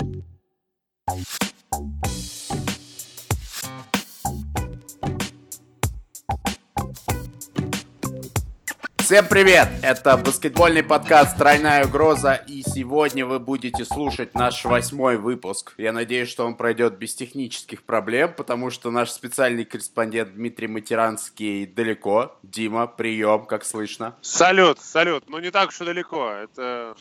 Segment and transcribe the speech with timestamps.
[0.00, 0.12] Всем
[9.28, 9.68] привет!
[9.82, 15.74] Это баскетбольный подкаст «Тройная угроза», и сегодня вы будете слушать наш восьмой выпуск.
[15.76, 21.66] Я надеюсь, что он пройдет без технических проблем, потому что наш специальный корреспондент Дмитрий Матеранский
[21.66, 22.38] далеко.
[22.42, 24.16] Дима, прием, как слышно.
[24.22, 25.24] Салют, салют.
[25.28, 26.30] Ну не так и далеко.
[26.30, 26.96] Это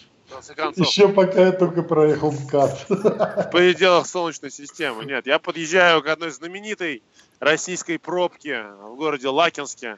[0.75, 2.89] Еще пока я только проехал МКАД.
[2.89, 5.05] В пределах Солнечной системы.
[5.05, 7.03] Нет, я подъезжаю к одной знаменитой
[7.40, 9.98] российской пробки в городе Лакинске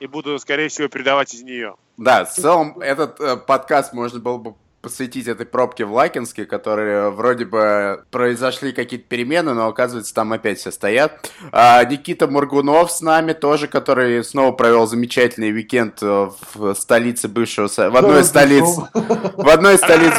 [0.00, 1.76] и буду, скорее всего, передавать из нее.
[1.96, 7.10] Да, в целом этот э, подкаст можно было бы посвятить этой пробке в Лакинске, которые
[7.10, 11.30] вроде бы произошли какие-то перемены, но оказывается там опять все стоят.
[11.52, 17.68] А, Никита Мургунов с нами тоже, который снова провел замечательный уикенд э, в столице бывшего...
[17.68, 18.64] В одной из столиц...
[18.64, 20.12] В одной из столиц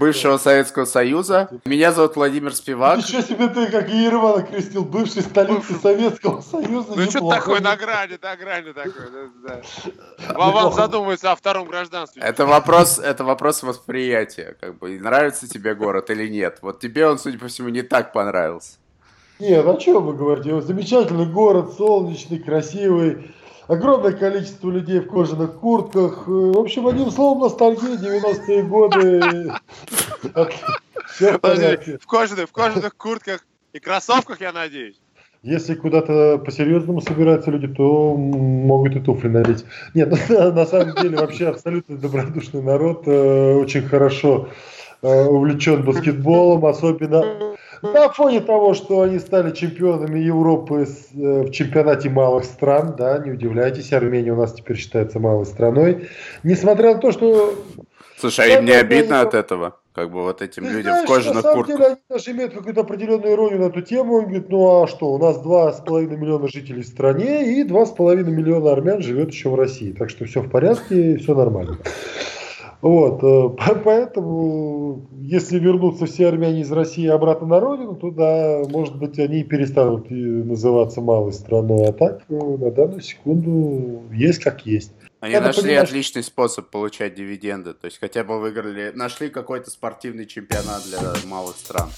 [0.00, 1.50] бывшего Советского Союза.
[1.66, 2.98] Меня зовут Владимир Спивак.
[2.98, 6.94] Еще себе ты, как Ереван крестил, бывший столицы Советского Союза.
[6.96, 9.30] Ну что такое на грани, на грани такое.
[10.34, 12.22] Вам задумывается о втором гражданстве.
[12.22, 14.56] Это вопрос, это вопрос восприятия.
[14.58, 16.58] Как бы, нравится тебе город или нет.
[16.62, 18.78] Вот тебе он, судя по всему, не так понравился.
[19.38, 20.60] Нет, о чем вы говорите?
[20.62, 23.30] Замечательный город, солнечный, красивый
[23.70, 26.26] огромное количество людей в кожаных куртках.
[26.26, 29.52] В общем, одним словом, ностальгия, 90-е годы.
[31.18, 31.38] в,
[32.06, 35.00] кожаных, в кожаных куртках и кроссовках, я надеюсь.
[35.42, 39.64] Если куда-то по-серьезному собираются люди, то могут и туфли надеть.
[39.94, 44.48] Нет, на самом деле вообще абсолютно добродушный народ, э, очень хорошо
[45.00, 52.10] э, увлечен баскетболом, особенно на фоне того, что они стали чемпионами Европы э, в чемпионате
[52.10, 56.08] малых стран, да, не удивляйтесь, Армения у нас теперь считается малой страной.
[56.42, 57.54] Несмотря на то, что...
[58.18, 59.76] Слушай, а им не обидно от этого?
[59.92, 62.82] Как бы вот этим людям знаешь, в кожаных на самом деле они даже имеют какую-то
[62.82, 64.18] определенную иронию на эту тему.
[64.18, 68.72] Он говорит, ну а что, у нас 2,5 миллиона жителей в стране и 2,5 миллиона
[68.72, 69.92] армян живет еще в России.
[69.92, 71.78] Так что все в порядке, все нормально.
[72.82, 78.96] Вот, э, поэтому, если вернутся все армяне из России обратно на родину, то да, может
[78.96, 84.92] быть, они перестанут называться малой страной, а так э, на данную секунду есть как есть.
[85.20, 89.70] Они Надо нашли понимать, отличный способ получать дивиденды, то есть хотя бы выиграли, нашли какой-то
[89.70, 91.90] спортивный чемпионат для малых стран.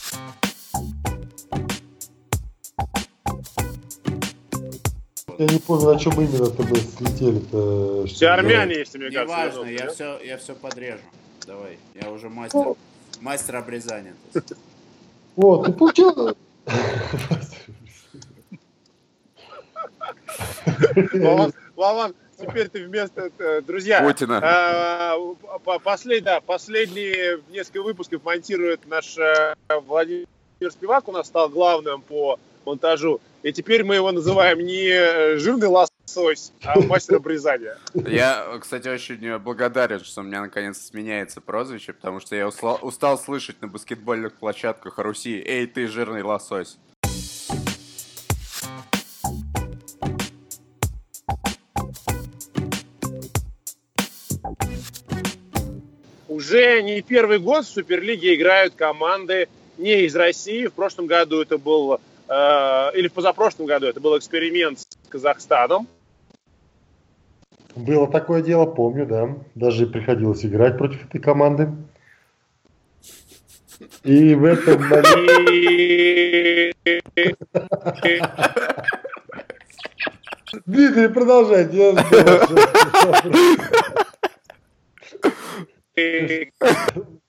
[5.42, 8.06] Я не понял, о чем именно-то мы слетели-то.
[8.06, 9.36] Все армяне, если мне кажется.
[9.36, 11.00] Не важно, я, все, я все подрежу.
[11.44, 12.76] Давай, я уже мастер, ну,
[13.20, 14.14] мастер обрезания.
[15.34, 16.36] Вот, ты получил...
[21.74, 23.32] Вован, теперь ты вместо...
[23.38, 24.40] Э, друзья, Путина.
[24.44, 25.16] А,
[25.82, 30.28] послед, да, последние несколько выпусков монтирует наш э, Владимир
[30.70, 31.08] Спивак.
[31.08, 33.20] У нас стал главным по монтажу.
[33.42, 37.76] И теперь мы его называем не э, жирный лосось, а мастер обрезания.
[37.92, 43.18] Я, кстати, очень благодарен, что у меня наконец сменяется прозвище, потому что я устал, устал
[43.18, 46.78] слышать на баскетбольных площадках Руси «Эй, ты жирный лосось».
[56.28, 59.48] Уже не первый год в Суперлиге играют команды
[59.78, 60.66] не из России.
[60.66, 62.11] В прошлом году это был Э,
[62.94, 65.86] или в позапрошлом году это был эксперимент с Казахстаном.
[67.74, 69.36] Было такое дело, помню, да.
[69.54, 71.70] Даже приходилось играть против этой команды.
[74.04, 74.82] И в этом
[80.66, 81.96] Дмитрий, продолжайте.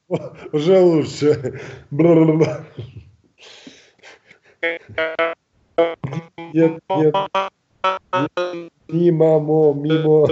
[0.51, 1.61] Уже лучше.
[6.53, 7.15] Нет, нет.
[8.87, 10.27] Мимо, мимо.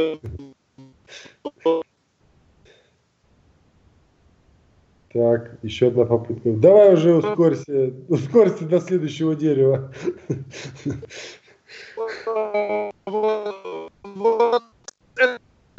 [5.14, 6.54] Так, еще одна попытка.
[6.54, 7.94] Давай уже ускорься.
[8.08, 9.92] Ускорься до следующего дерева.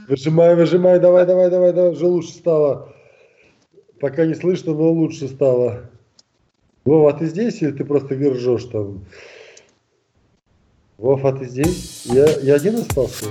[0.09, 1.93] Выжимай, выжимай, давай, давай, давай, давай.
[1.93, 2.95] Уже лучше стало.
[4.01, 5.92] Пока не слышно, но лучше стало.
[6.85, 9.05] Вова, а ты здесь или ты просто ржешь там?
[10.99, 12.07] Вов, а ты здесь?
[12.07, 13.27] Я, я один остался?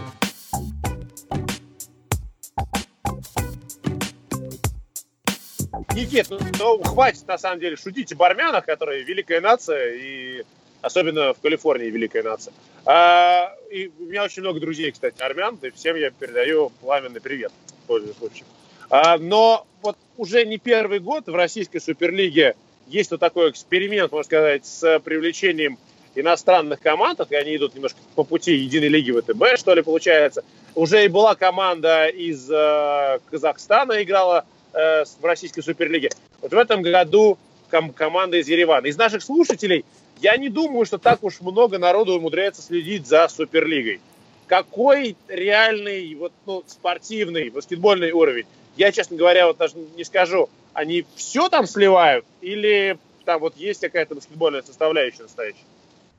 [5.94, 10.44] Никит, ну, ну хватит на самом деле шутить об армянах, которые великая нация, и
[10.82, 12.54] особенно в Калифорнии великая нация.
[12.86, 17.52] А, и у меня очень много друзей, кстати, армян, и всем я передаю пламенный привет,
[17.88, 18.46] пользуясь случаем.
[18.90, 22.56] А, но вот уже не первый год в российской суперлиге
[22.92, 25.78] есть вот такой эксперимент, можно сказать, с привлечением
[26.16, 30.44] иностранных команд, и они идут немножко по пути единой лиги ВТБ, что ли, получается.
[30.76, 36.10] Уже и была команда из э, Казахстана играла э, в российской суперлиге.
[36.42, 37.38] Вот в этом году
[37.70, 38.88] ком- команда из Еревана.
[38.88, 39.86] Из наших слушателей
[40.22, 44.00] я не думаю, что так уж много народу умудряется следить за суперлигой.
[44.48, 48.46] Какой реальный вот, ну, спортивный баскетбольный уровень?
[48.76, 53.82] Я, честно говоря, вот даже не скажу, они все там сливают или там вот есть
[53.82, 55.64] какая-то баскетбольная составляющая настоящая?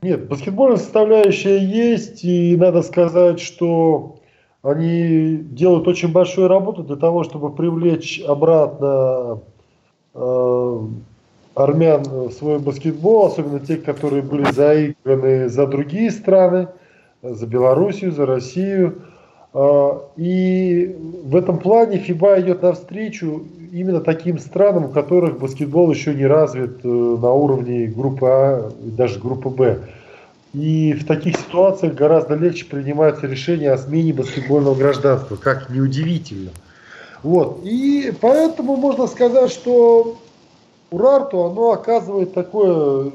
[0.01, 4.17] Нет, баскетбольная составляющая есть, и надо сказать, что
[4.61, 9.41] они делают очень большую работу для того, чтобы привлечь обратно
[10.13, 10.79] э,
[11.55, 16.67] армян в свой баскетбол, особенно те, которые были заиграны за другие страны,
[17.21, 19.03] за Белоруссию, за Россию.
[19.53, 26.13] Э, и в этом плане ФИБА идет навстречу именно таким странам, у которых баскетбол еще
[26.13, 29.79] не развит э, на уровне группы А даже группы Б.
[30.53, 36.51] И в таких ситуациях гораздо легче принимаются решения о смене баскетбольного гражданства, как неудивительно.
[37.23, 37.61] Вот.
[37.63, 40.17] И поэтому можно сказать, что
[40.91, 43.09] Урарту оно оказывает такое э,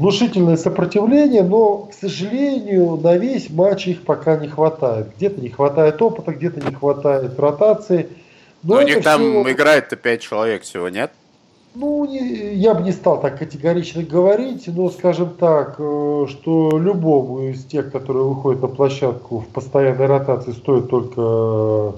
[0.00, 5.08] внушительное сопротивление, но, к сожалению, на весь матч их пока не хватает.
[5.16, 8.08] Где-то не хватает опыта, где-то не хватает ротации.
[8.62, 9.52] Но, но у них там все...
[9.52, 11.12] играет-то 5 человек всего, нет?
[11.74, 17.50] Ну, не, я бы не стал так категорично говорить, но скажем так, э, что любому
[17.50, 21.94] из тех, которые выходят на площадку в постоянной ротации, стоит только,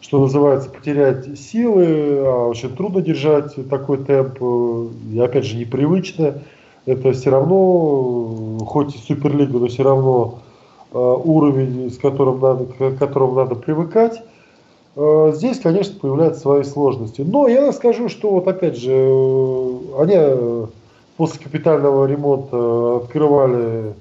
[0.00, 4.42] что называется, потерять силы, а очень трудно держать такой темп,
[5.10, 6.42] и опять же непривычно.
[6.86, 10.38] Это все равно, хоть и Суперлига, но все равно
[10.92, 14.22] э, уровень, с которым надо, к которому надо привыкать.
[14.94, 17.22] Э, здесь, конечно, появляются свои сложности.
[17.22, 20.66] Но я скажу, что вот опять же, э, они э,
[21.16, 23.92] после капитального ремонта открывали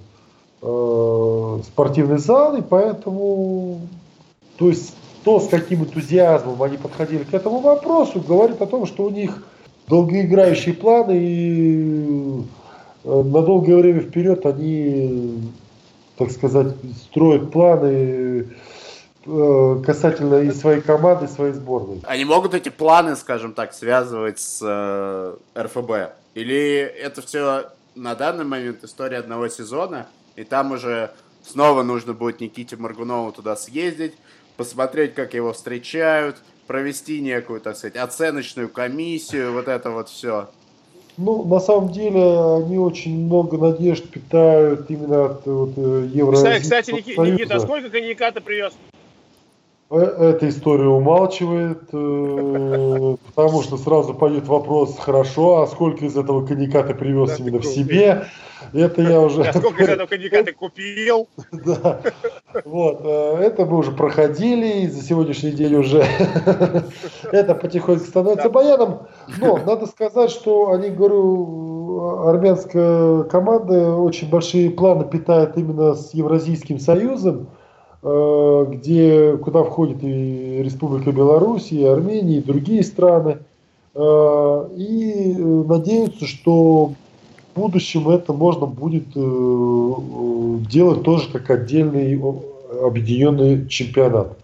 [0.61, 3.79] э, спортивный зал, и поэтому,
[4.57, 4.93] то есть
[5.23, 9.43] то, с каким энтузиазмом они подходили к этому вопросу, говорит о том, что у них
[9.87, 12.43] долгоиграющие планы, и
[13.05, 15.51] на долгое время вперед они,
[16.17, 16.75] так сказать,
[17.09, 18.45] строят планы
[19.27, 21.99] Э, касательно и своей команды, и своей сборной.
[22.03, 26.13] Они могут эти планы, скажем так, связывать с э, РФБ?
[26.35, 31.11] Или это все на данный момент история одного сезона, и там уже
[31.41, 34.13] снова нужно будет Никите Маргунову туда съездить,
[34.57, 36.37] посмотреть, как его встречают,
[36.67, 40.49] провести некую, так сказать, оценочную комиссию, вот это вот все.
[41.17, 42.19] Ну, на самом деле,
[42.57, 46.35] они очень много надежд питают именно от вот, э, Евро.
[46.35, 48.73] Кстати, кстати Никита, а сколько коньяка ты привез?
[49.91, 56.45] Э, эта история умалчивает, э, потому что сразу пойдет вопрос, хорошо, а сколько из этого
[56.45, 58.25] коньяка ты привез да, именно в себе?
[58.73, 59.43] Это я уже...
[59.43, 61.27] А сколько из этого коньяка ты купил?
[61.51, 62.01] Да,
[62.63, 66.03] вот, э, это мы уже проходили, и за сегодняшний день уже
[67.31, 69.07] это потихоньку становится баяном.
[69.39, 76.79] Но надо сказать, что они, говорю, армянская команда очень большие планы питает именно с Евразийским
[76.79, 77.49] союзом,
[78.05, 83.39] где, куда входит и Республика Беларусь, и Армения, и другие страны.
[83.95, 86.93] Э, и э, надеются, что
[87.55, 89.07] в будущем это можно будет
[90.69, 92.21] делать тоже как отдельный
[92.83, 94.37] объединенный чемпионат.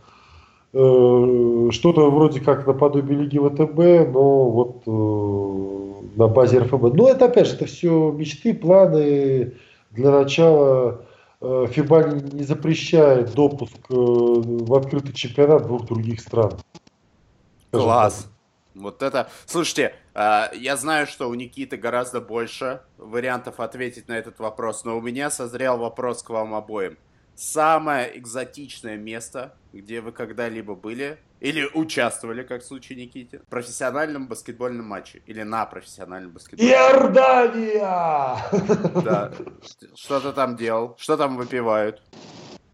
[0.72, 4.88] Что-то вроде как наподобие Лиги ВТБ, но вот
[6.16, 6.96] на базе РФБ.
[6.96, 9.52] Но это опять же, это все мечты, планы
[9.92, 11.11] для начала Э,
[11.42, 16.60] ФИБА не запрещает допуск э, в открытый чемпионат двух других стран.
[17.72, 18.30] Класс.
[18.76, 19.28] Вот это...
[19.48, 24.98] Слушайте, э, я знаю, что у Никиты гораздо больше вариантов ответить на этот вопрос, но
[24.98, 26.98] у меня созрел вопрос к вам обоим.
[27.34, 34.28] Самое экзотичное место, где вы когда-либо были или участвовали, как в случае Никите, в профессиональном
[34.28, 35.22] баскетбольном матче.
[35.26, 38.38] Или на профессиональном баскетбольном Иордания!
[39.04, 39.32] Да.
[39.96, 40.96] Что ты там делал?
[40.98, 42.02] Что там выпивают?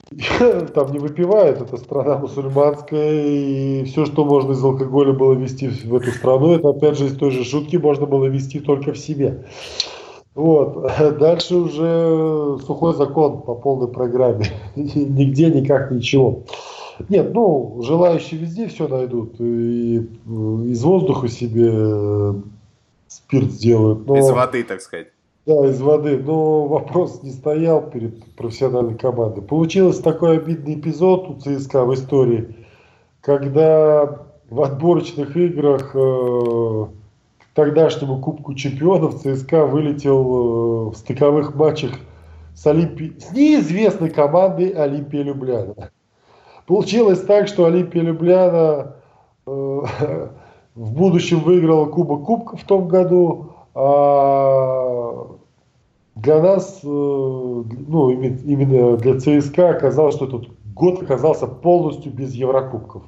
[0.73, 5.93] Там не выпивают, это страна мусульманская, и все, что можно из алкоголя было вести в
[5.93, 9.45] эту страну, это опять же из той же шутки можно было вести только в себе.
[10.33, 10.89] Вот.
[11.19, 14.45] Дальше уже сухой закон по полной программе.
[14.75, 16.43] Нигде никак ничего.
[17.09, 19.39] Нет, ну, желающие везде все найдут.
[19.39, 22.33] И из воздуха себе э,
[23.07, 24.07] спирт сделают.
[24.07, 24.17] Но...
[24.17, 25.07] Из воды, так сказать.
[25.45, 26.17] Да, из воды.
[26.17, 29.41] Но вопрос не стоял перед профессиональной командой.
[29.41, 32.55] Получился такой обидный эпизод у ЦСКА в истории,
[33.21, 36.85] когда в отборочных играх э,
[37.39, 41.91] к тогдашнему Кубку Чемпионов ЦСКА вылетел э, в стыковых матчах
[42.53, 43.13] с, Олимпи...
[43.19, 45.91] с неизвестной командой Олимпия Любляна.
[46.67, 48.95] Получилось так, что Олимпия Любляна
[49.45, 49.49] э,
[50.75, 55.27] в будущем выиграла Кубок Кубка в том году, а
[56.15, 63.03] для нас, э, ну, именно для ЦСКА оказалось, что этот год оказался полностью без Еврокубков.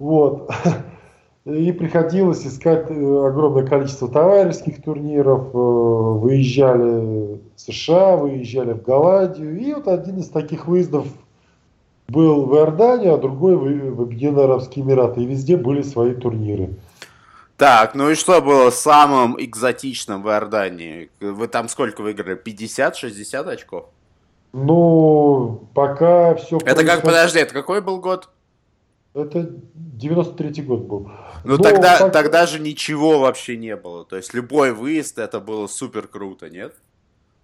[0.00, 0.50] Вот.
[1.44, 5.50] И приходилось искать э, огромное количество товарищеских турниров.
[5.52, 9.60] Выезжали в США, выезжали в Голландию.
[9.60, 11.06] И вот один из таких выездов
[12.08, 15.22] был в Иорданию, а другой в Объединенные Арабские Эмираты.
[15.22, 16.70] И везде были свои турниры.
[17.56, 21.10] Так, ну и что было самым экзотичным в Иордании?
[21.20, 22.40] Вы там сколько выиграли?
[22.40, 23.86] 50-60 очков?
[24.52, 26.58] Ну, пока все...
[26.64, 28.28] Это как, подожди, это какой был год?
[29.14, 29.50] Это
[29.98, 31.10] 93-й год был.
[31.44, 32.10] Ну, тогда, пока...
[32.10, 34.04] тогда же ничего вообще не было.
[34.04, 36.74] То есть любой выезд, это было супер круто, нет?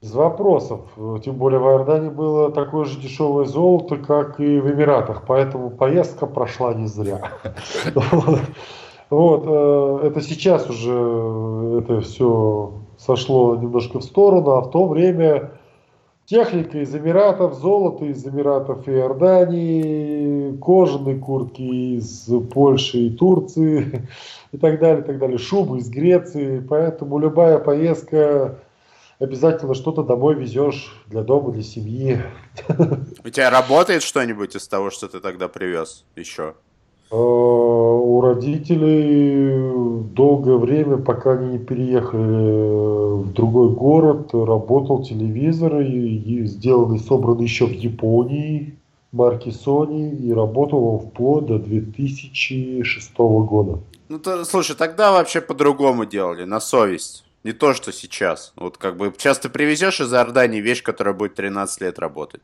[0.03, 0.81] Без вопросов.
[1.25, 5.23] Тем более в Иордании было такое же дешевое золото, как и в Эмиратах.
[5.29, 7.21] Поэтому поездка прошла не зря.
[9.11, 15.51] Вот, э, это сейчас уже это все сошло немножко в сторону, а в то время
[16.25, 21.61] техника из Эмиратов, золото из Эмиратов и Иордании, кожаные куртки
[21.97, 24.09] из Польши и Турции
[24.53, 28.61] и так далее, и так далее, шубы из Греции, поэтому любая поездка
[29.23, 32.21] обязательно что-то домой везешь для дома, для семьи.
[33.25, 36.55] У тебя работает что-нибудь из того, что ты тогда привез еще?
[37.11, 46.45] Э, у родителей долгое время, пока они не переехали в другой город, работал телевизор, и
[46.47, 48.79] сделанный, собранный еще в Японии,
[49.13, 53.81] марки Sony, и работал он вплоть до 2006 года.
[54.09, 57.25] Ну, то, слушай, тогда вообще по-другому делали, на совесть.
[57.45, 58.53] Не то, что сейчас.
[58.57, 62.43] Вот как бы сейчас ты привезешь из Иордании вещь, которая будет 13 лет работать.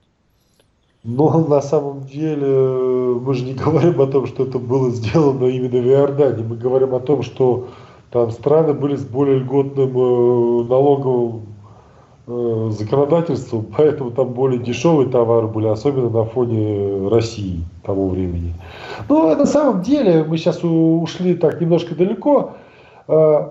[1.05, 5.81] Но на самом деле мы же не говорим о том, что это было сделано именно
[5.81, 6.43] в Иордании.
[6.43, 7.69] Мы говорим о том, что
[8.11, 11.43] там страны были с более льготным э, налоговым
[12.27, 18.55] э, законодательством, поэтому там более дешевые товары были, особенно на фоне России того времени.
[19.09, 22.55] Но на самом деле мы сейчас ушли так немножко далеко.
[23.07, 23.51] Э,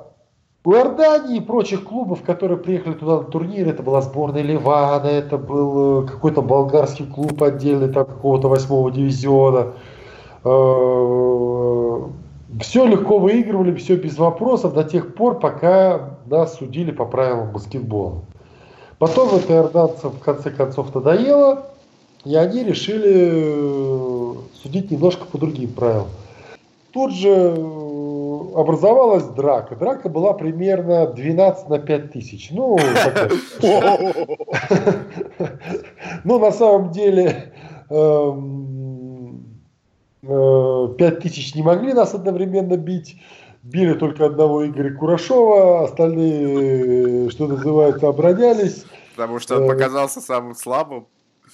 [0.67, 5.37] у Иордании и прочих клубов, которые приехали туда на турнир, это была сборная Ливана, это
[5.37, 9.75] был э, какой-то болгарский клуб отдельный, там какого-то восьмого дивизиона.
[10.43, 12.01] Э,
[12.59, 18.23] все легко выигрывали, все без вопросов до тех пор, пока нас судили по правилам баскетбола.
[18.99, 21.67] Потом это иорданцам в конце концов надоело,
[22.25, 26.09] и они решили э, судить немножко по другим правилам.
[26.91, 27.55] Тут же
[28.57, 29.75] образовалась драка.
[29.75, 32.49] Драка была примерно 12 на 5 тысяч.
[32.51, 32.77] Ну,
[36.23, 37.53] ну на самом деле
[37.89, 39.59] 5 эм,
[40.23, 43.21] э, тысяч не могли нас одновременно бить.
[43.61, 48.85] Били только одного Игоря Курашова, остальные, что называется, оборонялись.
[49.15, 51.05] Потому что он э, показался самым слабым.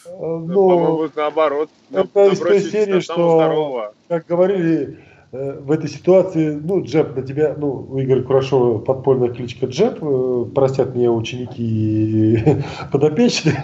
[0.06, 1.70] Э, ну, По-моему, наоборот.
[1.92, 7.56] Это из той серии, что, как говорили, Э, в этой ситуации, ну, Джеб на тебя,
[7.58, 12.62] ну, у Игоря Курашова подпольная кличка Джеб, э, простят меня ученики и
[12.92, 13.60] подопечные,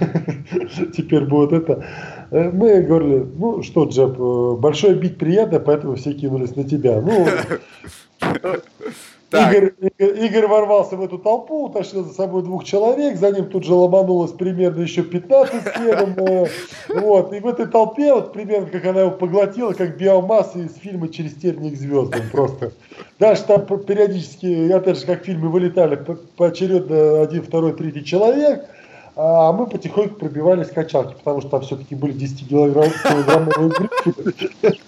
[0.97, 1.85] теперь будет это.
[2.31, 4.17] Э, мы говорили, ну, что, Джеб,
[4.59, 7.01] большое бить приятно, поэтому все кинулись на тебя.
[7.01, 7.27] Ну,
[9.31, 13.73] Игорь, Игорь ворвался в эту толпу, утащил за собой двух человек, за ним тут же
[13.73, 16.15] ломанулось примерно еще 15 следом.
[16.17, 16.47] Э,
[16.95, 21.09] вот, и в этой толпе, вот примерно как она его поглотила, как биомасса из фильма
[21.09, 22.15] «Через терник звезд».
[22.31, 22.71] Просто.
[23.19, 26.03] Дальше там периодически, опять же, как в фильме вылетали
[26.35, 28.65] поочередно один, второй, третий человек–
[29.21, 34.79] а мы потихоньку пробивались качалки, потому что там все-таки были 10-килограммовые брюки.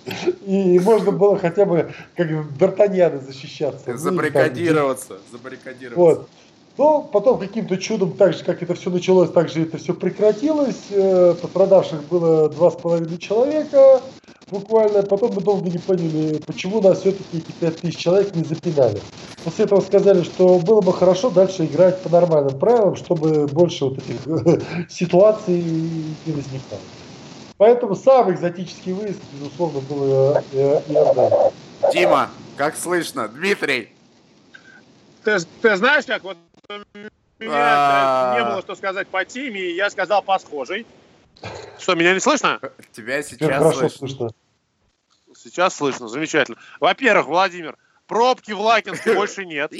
[0.45, 3.91] И можно было хотя бы как Д'Артаньяны защищаться.
[3.91, 5.17] Ну, забаррикадироваться.
[5.33, 5.99] Забаррикадироваться.
[5.99, 6.29] Вот.
[6.77, 10.79] Но потом каким-то чудом, так же, как это все началось, так же это все прекратилось.
[10.91, 14.01] Э, пострадавших было два с половиной человека
[14.49, 15.03] буквально.
[15.03, 19.01] Потом мы долго не поняли, почему нас все-таки эти пять тысяч человек не запинали.
[19.43, 23.97] После этого сказали, что было бы хорошо дальше играть по нормальным правилам, чтобы больше вот
[23.97, 26.81] этих ситуаций не возникало.
[27.57, 31.51] Поэтому самый экзотический выезд, безусловно, был Иордания.
[31.91, 33.27] Дима, как слышно?
[33.27, 33.89] Дмитрий.
[35.23, 36.37] Ты, ты знаешь, как вот
[36.69, 37.09] у меня
[37.49, 38.37] а.
[38.37, 40.85] не было что сказать по теме, я сказал по схожей.
[41.79, 42.59] Что, меня не слышно?
[42.91, 44.29] Тебя сейчас слышно.
[45.35, 46.57] Сейчас слышно, замечательно.
[46.79, 47.77] Во-первых, Владимир,
[48.11, 49.71] пробки в Лакинске больше нет.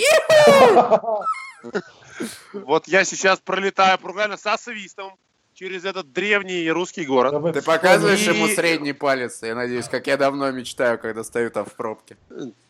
[2.53, 5.17] Вот я сейчас пролетаю буквально со свистом
[5.53, 7.53] через этот древний русский город.
[7.53, 11.73] Ты показываешь ему средний палец, я надеюсь, как я давно мечтаю, когда стою там в
[11.73, 12.15] пробке.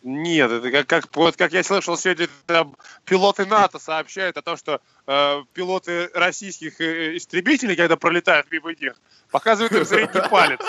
[0.01, 2.75] Нет, это как, как, вот, как я слышал сегодня, там,
[3.05, 8.95] пилоты НАТО сообщают о том, что э, пилоты российских э, истребителей, когда пролетают мимо них,
[9.29, 10.59] показывают им средний палец.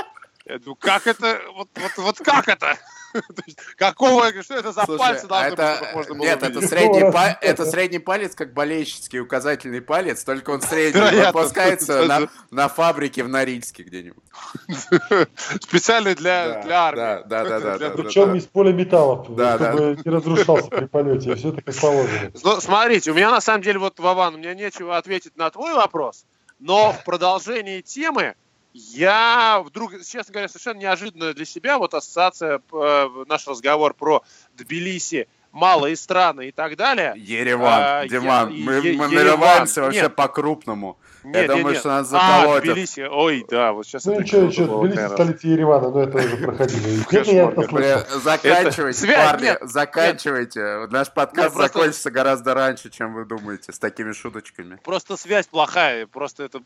[0.44, 2.76] Я думаю, как это, вот, вот, вот как это?
[3.76, 7.38] Какого, что это за пальцы должны это, можно было Нет, это средний, па...
[7.40, 13.28] это средний палец, как болельщицкий указательный палец, только он средний, выпускается на, на фабрике в
[13.28, 14.24] Норильске где-нибудь.
[15.60, 17.28] Специально для, для армии.
[17.28, 17.78] Да, да, да.
[17.78, 22.32] да, Причем из поля металлов, чтобы не разрушался при полете, все это как положено.
[22.42, 25.74] Ну, смотрите, у меня на самом деле, вот, Вован, у меня нечего ответить на твой
[25.74, 26.24] вопрос,
[26.58, 28.34] но в продолжении темы
[28.74, 34.22] я вдруг, честно говоря, совершенно неожиданно для себя, вот ассоциация, э, наш разговор про
[34.56, 37.14] Тбилиси, малые страны и так далее.
[37.16, 40.98] Ереван, а, Диман, я, мы, е- мы наливаемся вообще по-крупному.
[41.24, 41.78] Нет, я нет, думаю, нет.
[41.78, 42.68] что нас заколотят.
[42.68, 46.36] А, Тбилиси, ой, да, вот сейчас ну, что, что, Тбилиси, столица Еревана, но это уже
[46.38, 46.82] проходило.
[48.22, 50.88] Заканчивайте, парни, заканчивайте.
[50.90, 54.80] Наш подкаст закончится гораздо раньше, чем вы думаете, с такими шуточками.
[54.82, 56.60] Просто связь плохая, просто это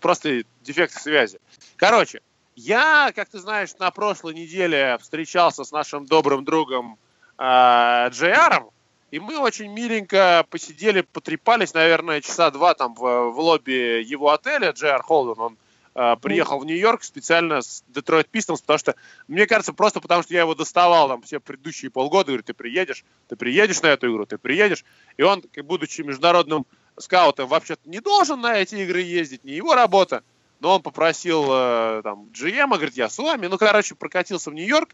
[0.00, 1.38] просто дефект связи.
[1.76, 2.20] Короче,
[2.56, 6.98] я, как ты знаешь, на прошлой неделе встречался с нашим добрым другом
[7.38, 8.70] э, Джейаром,
[9.10, 14.72] и мы очень миленько посидели, потрепались, наверное, часа два там в, в лобби его отеля,
[14.72, 15.56] Джей Холден, он
[15.94, 20.34] э, приехал в Нью-Йорк специально с Детройт Пистонс, потому что, мне кажется, просто потому что
[20.34, 24.26] я его доставал там все предыдущие полгода, говорю, ты приедешь, ты приедешь на эту игру,
[24.26, 24.84] ты приедешь.
[25.16, 26.66] И он, будучи международным
[26.98, 30.22] скаутом, вообще-то не должен на эти игры ездить, не его работа.
[30.60, 33.46] Но он попросил э, там GM, говорит, я с вами.
[33.46, 34.90] Ну, короче, прокатился в Нью-Йорк,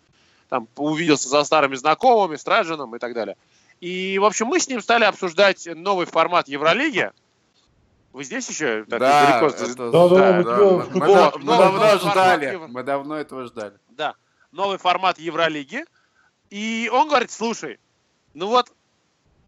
[0.54, 3.37] там увиделся со старыми знакомыми, с и так далее.
[3.80, 7.11] И, в общем, мы с ним стали обсуждать новый формат Евролиги.
[8.12, 8.85] Вы здесь еще?
[8.85, 9.46] Так, да, далеко...
[9.57, 9.74] это...
[9.74, 10.57] да, да, да, да.
[10.94, 12.50] Мы, вот, мы, давно ждали.
[12.52, 12.70] Формат...
[12.70, 13.74] Мы давно этого ждали.
[13.88, 14.14] Да,
[14.52, 15.85] новый формат Евролиги.
[16.50, 17.81] И он говорит, слушай,
[18.33, 18.70] ну вот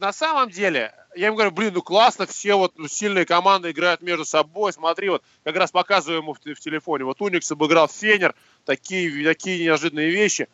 [0.01, 4.25] на самом деле, я ему говорю, блин, ну классно, все вот сильные команды играют между
[4.25, 9.25] собой, смотри, вот как раз показываю ему в, в телефоне, вот Уникс обыграл Фенер, такие,
[9.25, 10.49] такие неожиданные вещи.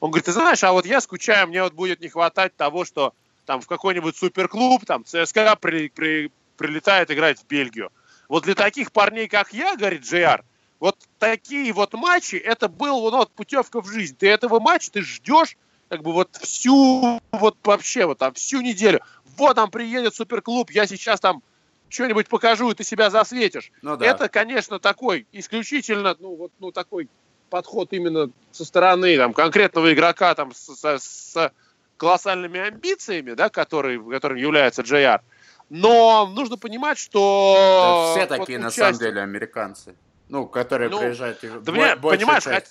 [0.00, 3.14] Он говорит, ты знаешь, а вот я скучаю, мне вот будет не хватать того, что
[3.44, 7.90] там в какой-нибудь суперклуб, там ЦСКА при, при, прилетает играть в Бельгию.
[8.28, 10.44] Вот для таких парней, как я, говорит Джейар,
[10.80, 14.16] вот такие вот матчи, это был ну, вот путевка в жизнь.
[14.16, 15.56] Ты этого матча, ты ждешь
[15.88, 19.00] как бы вот всю, вот вообще вот там всю неделю.
[19.36, 21.42] Вот там приедет суперклуб, я сейчас там
[21.88, 23.70] что-нибудь покажу, и ты себя засветишь.
[23.82, 24.06] Ну, да.
[24.06, 27.08] Это, конечно, такой исключительно, ну вот, ну такой
[27.50, 31.52] подход именно со стороны там конкретного игрока там с, с,
[31.96, 35.20] колоссальными амбициями, да, который, которым является JR.
[35.68, 38.14] Но нужно понимать, что...
[38.14, 39.96] Да, все такие, вот, на самом деле, американцы.
[40.28, 41.38] Ну, которые ну, приезжают...
[41.62, 42.64] Да мне, понимаешь, хот...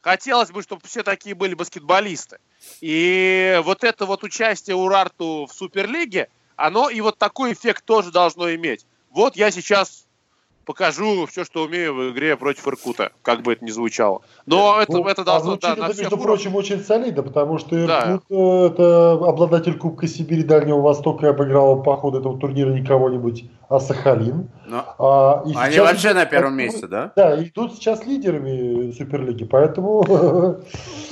[0.00, 2.38] хотелось бы, чтобы все такие были баскетболисты.
[2.80, 8.54] И вот это вот участие Урарту в Суперлиге, оно и вот такой эффект тоже должно
[8.54, 8.86] иметь.
[9.10, 10.06] Вот я сейчас
[10.64, 14.22] покажу все, что умею в игре против Иркута, как бы это ни звучало.
[14.46, 15.56] Но ну, это, это должно...
[15.56, 18.20] Да, это, между прочим, очень солидно, потому что Иркут да.
[18.30, 23.44] Э, это обладатель Кубка Сибири Дальнего Востока и обыграл по ходу этого турнира не кого-нибудь,
[23.61, 24.48] а Сахалин.
[24.66, 24.94] Но...
[24.98, 27.12] А, и Они вообще на первом месте, да?
[27.16, 30.02] Да, и тут сейчас лидерами Суперлиги, поэтому...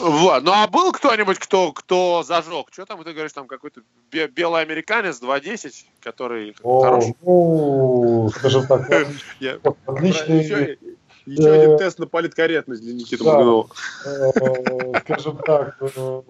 [0.00, 0.42] Вот.
[0.42, 2.68] Ну а был кто-нибудь, кто, кто зажег?
[2.70, 7.14] Что там ты говоришь, там какой-то белый американец 2.10, который О, хороший?
[7.22, 8.90] Ну, скажем так,
[9.86, 10.78] отличный...
[11.26, 13.68] Еще один тест на политкорректность для Никиты Моргунова.
[14.06, 16.22] Э, скажем так, э,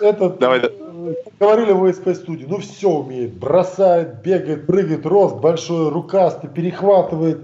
[0.00, 0.68] этот, Давай, да.
[1.40, 7.40] говорили в ВСП студии, ну все умеет, бросает, бегает, прыгает, рост большой, рукастый, перехватывает,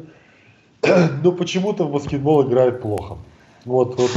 [1.22, 3.18] но почему-то в баскетбол играет плохо.
[3.64, 4.10] Вот, вот.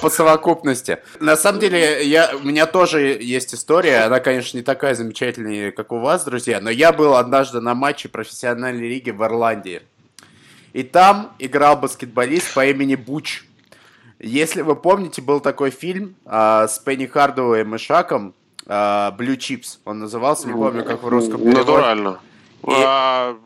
[0.00, 0.98] По совокупности.
[1.20, 3.98] На самом деле, я, у меня тоже есть история.
[4.00, 6.60] Она, конечно, не такая замечательная, как у вас, друзья.
[6.60, 9.82] Но я был однажды на матче профессиональной лиги в Ирландии.
[10.72, 13.44] И там играл баскетболист по имени Буч.
[14.18, 18.34] Если вы помните, был такой фильм а, с Пенни Хардовым и Шаком,
[18.66, 19.78] а, Blue Chips.
[19.84, 21.58] Он назывался, не помню, как в русском переводе.
[21.58, 22.20] Натурально.
[22.62, 22.70] И...
[22.70, 23.36] А,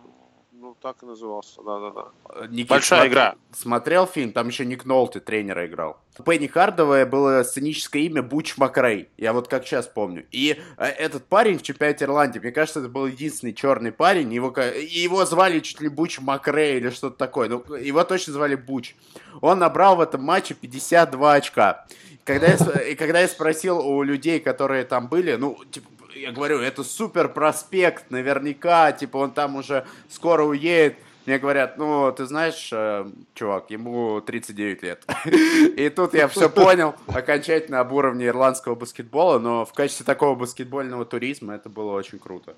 [0.80, 2.08] так и назывался, да-да-да.
[2.34, 3.34] Э, Никит, Большая смотр- игра.
[3.52, 5.98] Смотрел фильм, там еще Ник Нолти тренера играл.
[6.18, 9.08] У Пенни Хардовая было сценическое имя Буч Макрей.
[9.16, 10.26] Я вот как сейчас помню.
[10.30, 14.32] И э, этот парень в чемпионате Ирландии, мне кажется, это был единственный черный парень.
[14.32, 17.48] Его, его звали чуть ли Буч Макрей или что-то такое.
[17.48, 18.94] Ну, его точно звали Буч.
[19.40, 21.86] Он набрал в этом матче 52 очка.
[22.24, 26.33] Когда я, с- и когда я спросил у людей, которые там были, ну, типа, я
[26.33, 30.97] говорю, это супер проспект, наверняка, типа, он там уже скоро уедет.
[31.29, 35.05] Мне говорят, ну, ты знаешь, э, чувак, ему 39 лет.
[35.77, 41.05] И тут я все понял окончательно об уровне ирландского баскетбола, но в качестве такого баскетбольного
[41.05, 42.55] туризма это было очень круто.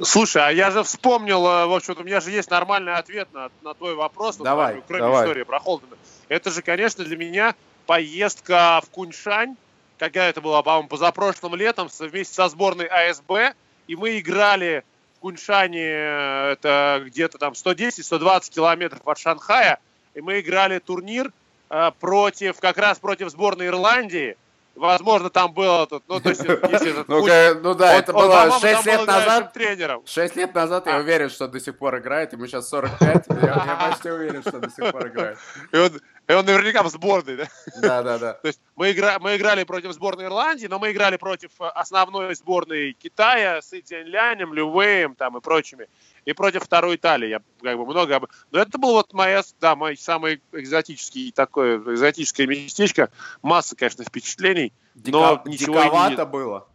[0.00, 3.50] Слушай, а я же вспомнил, э, в общем-то, у меня же есть нормальный ответ на,
[3.60, 5.24] на твой вопрос, Давай, твою, кроме давай.
[5.26, 5.96] истории про Холдена.
[6.28, 9.56] Это же, конечно, для меня поездка в Куньшань,
[10.00, 13.54] когда это было, по-моему, позапрошлым летом, вместе со сборной АСБ,
[13.86, 14.82] и мы играли
[15.16, 19.78] в Куньшане, э, это где-то там 110-120 километров от Шанхая,
[20.14, 21.30] и мы играли турнир
[21.68, 24.38] э, против, как раз против сборной Ирландии.
[24.80, 27.20] Возможно, там было, тут, ну, то есть, если этот Ну,
[27.62, 29.52] ну да, он- это он, было по-моему, 6 там лет был назад.
[29.52, 30.02] тренером.
[30.06, 30.98] 6 лет назад я А.
[31.00, 32.32] уверен, что до сих пор играет.
[32.32, 33.26] Ему сейчас 45.
[33.28, 35.38] Я, я почти уверен, что до сих пор играет.
[35.72, 37.46] И он, и он наверняка в сборной, да?
[37.82, 38.32] Да, да, да.
[38.34, 42.34] То есть мы, игра, мы играли против сборной Ирландии, но мы играли против э, основной
[42.34, 45.88] сборной Китая с Цзяньлянем, Лю Вэем там и прочими.
[46.24, 47.28] И против второй Италии.
[47.28, 48.16] Я как бы много...
[48.16, 53.10] об- Но это был вот моя, да, мой самый экзотический такое, экзотическое местечко.
[53.42, 54.72] Масса, конечно, впечатлений.
[54.94, 56.68] Но Дика- ничего и диковато не- было.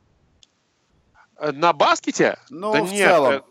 [1.38, 2.40] Э, На баскете?
[2.50, 3.34] Ну, Да в нет, целом.
[3.34, 3.42] э,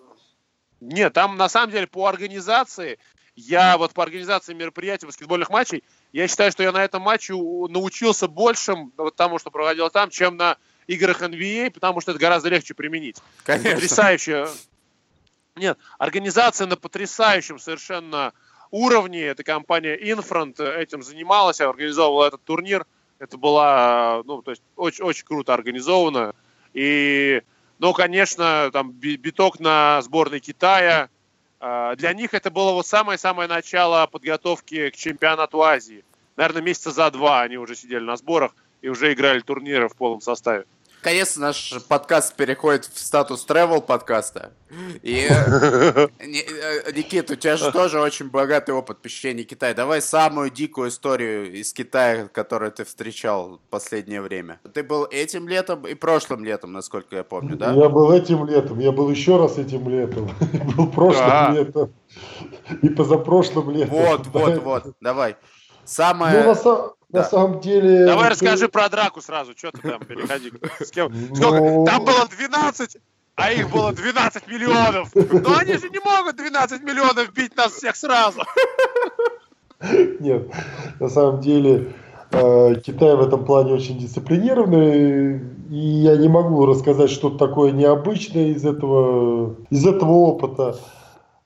[0.80, 2.98] Нет, там на самом деле по организации,
[3.36, 8.28] я вот по организации мероприятий, баскетбольных матчей, я считаю, что я на этом матче научился
[8.28, 12.74] большим вот тому, что проводил там, чем на играх NBA, потому что это гораздо легче
[12.74, 13.16] применить.
[13.44, 13.72] Конечно.
[13.72, 14.48] Потрясающе.
[15.56, 18.32] Нет, организация на потрясающем совершенно
[18.70, 19.22] уровне.
[19.22, 22.86] Эта компания Infront этим занималась, организовывала этот турнир.
[23.20, 26.34] Это было, ну, то есть очень, очень круто организовано.
[26.72, 27.42] И,
[27.78, 31.08] ну, конечно, там би- биток на сборной Китая.
[31.60, 36.04] А, Для них это было вот самое-самое начало подготовки к чемпионату Азии.
[36.36, 40.20] Наверное, месяца за два они уже сидели на сборах и уже играли турниры в полном
[40.20, 40.64] составе.
[41.04, 44.52] Наконец наш подкаст переходит в статус travel подкаста.
[45.02, 49.74] И, э, э, Никит, у тебя же тоже очень богатый опыт посещения Китая.
[49.74, 54.60] Давай самую дикую историю из Китая, которую ты встречал в последнее время.
[54.72, 57.74] Ты был этим летом и прошлым летом, насколько я помню, да?
[57.74, 60.30] Я был этим летом, я был еще раз этим летом,
[60.74, 61.50] был прошлым Да.
[61.52, 61.92] летом
[62.80, 63.90] и позапрошлым летом.
[63.90, 64.84] Вот, вот, вот.
[65.02, 65.36] Давай.
[65.84, 66.44] Ну, Самое...
[66.44, 67.24] на, са- на да.
[67.24, 68.06] самом деле...
[68.06, 70.52] Давай расскажи про драку сразу, что ты там, переходи.
[70.80, 71.12] С кем?
[71.12, 71.90] Ну- Сколько?
[71.90, 72.96] Там было 12,
[73.36, 75.14] а их было 12 миллионов.
[75.14, 78.42] Но они же не могут 12 миллионов бить нас всех сразу.
[80.20, 80.50] Нет,
[80.98, 81.92] на самом деле
[82.30, 85.40] э, Китай в этом плане очень дисциплинированный,
[85.70, 90.76] и я не могу рассказать что-то такое необычное из этого, из этого опыта.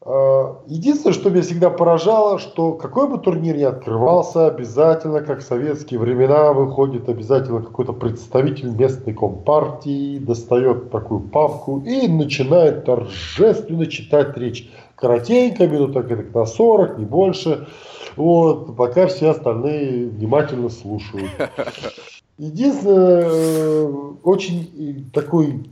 [0.08, 5.42] Э, Единственное, что меня всегда поражало, что какой бы турнир ни открывался, обязательно, как в
[5.42, 14.34] советские времена, выходит обязательно какой-то представитель местной компартии, достает такую папку и начинает торжественно читать
[14.38, 14.70] речь.
[14.96, 17.68] Коротенько, минуток это на 40, не больше.
[18.16, 21.30] Вот, пока все остальные внимательно слушают.
[22.38, 23.92] Единственное, э,
[24.22, 25.68] очень такой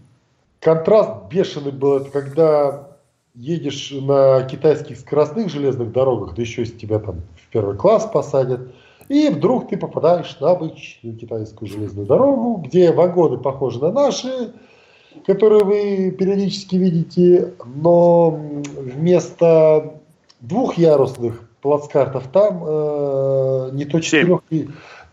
[0.60, 2.85] контраст бешеный был, это когда
[3.36, 8.72] едешь на китайских скоростных железных дорогах, да еще если тебя там в первый класс посадят,
[9.08, 14.52] и вдруг ты попадаешь на обычную китайскую железную дорогу, где вагоны похожи на наши,
[15.26, 20.00] которые вы периодически видите, но вместо
[20.40, 24.68] двухъярусных плацкартов там э, не то четырех, и-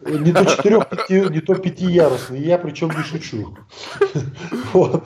[0.05, 2.43] не то четырех, пяти, не то пятиярусные.
[2.43, 3.55] Я причем не шучу.
[4.73, 5.03] Вот.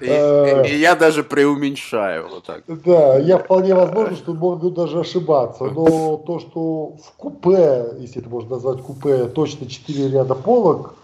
[0.00, 2.62] И, э, и я даже преуменьшаю вот так.
[2.66, 8.30] Да, я вполне возможно, что могу даже ошибаться, но то, что в купе, если это
[8.30, 10.94] можно назвать купе, точно 4 ряда полок,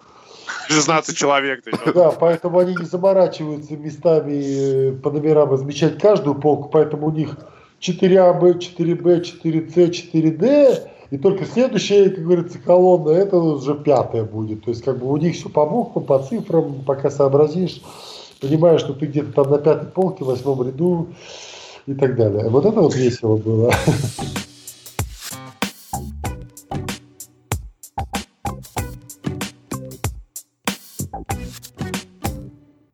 [0.69, 1.65] 16 человек.
[1.95, 7.37] да, поэтому они не заморачиваются местами э, по номерам размещать каждую полку, поэтому у них
[7.81, 14.65] 4А, Б, 4Б, 4С, 4Д, и только следующая, как говорится, колонна, это уже пятая будет.
[14.65, 17.81] То есть, как бы у них все по буквам, по цифрам, пока сообразишь,
[18.41, 21.09] понимаешь, что ты где-то там на пятой полке, в восьмом ряду
[21.87, 22.49] и так далее.
[22.49, 23.73] Вот это вот весело было.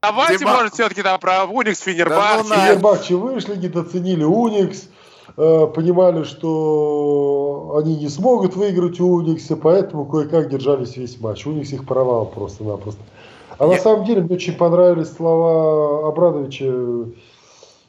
[0.03, 2.43] Давайте, Дима- может, все-таки там про Уникс, Да Фенербахче.
[2.43, 4.89] ну на- Фенербахче вышли, недооценили Уникс.
[5.37, 11.47] э, понимали, что они не смогут выиграть у Уникса, поэтому кое-как держались весь матч.
[11.47, 13.01] Уникс их порвал просто-напросто.
[13.62, 16.64] А на самом деле мне очень понравились слова Абрадовича,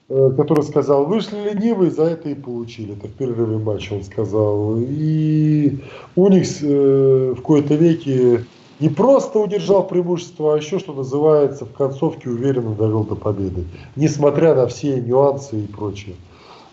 [0.07, 2.93] э, который сказал, вышли ленивые, за это и получили.
[2.93, 4.75] Это в перерыве матча он сказал.
[4.77, 5.79] И
[6.15, 8.45] Уникс э, в кои-то веке
[8.79, 13.63] не просто удержал преимущество, а еще, что называется, в концовке уверенно довел до победы.
[13.95, 16.13] Несмотря на все нюансы и прочее.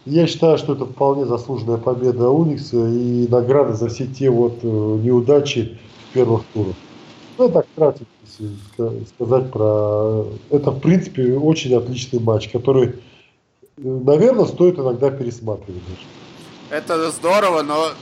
[0.05, 4.67] Я считаю, что это вполне заслуженная победа Уникса и награда за все те вот э,
[4.67, 5.79] неудачи
[6.13, 6.75] первых турах.
[7.41, 8.05] Ну, так кратко
[9.17, 10.27] сказать про...
[10.51, 12.93] Это, в принципе, очень отличный матч, который, э,
[13.79, 15.81] наверное, стоит иногда пересматривать.
[16.69, 17.93] Это здорово, но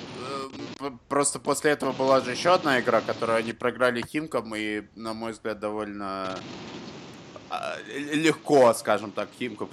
[1.09, 5.31] просто после этого была же еще одна игра, которую они проиграли Химкам, и, на мой
[5.31, 6.35] взгляд, довольно
[8.12, 9.68] легко, скажем так, Химкам.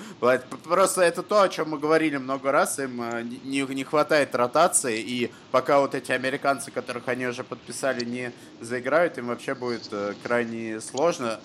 [0.63, 4.99] Просто это то, о чем мы говорили много раз, им э, не, не хватает ротации,
[4.99, 10.13] и пока вот эти американцы, которых они уже подписали, не заиграют, им вообще будет э,
[10.23, 11.39] крайне сложно